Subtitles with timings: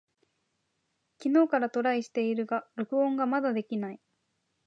[1.21, 4.01] 昨日からトライしているが録音がまだできない。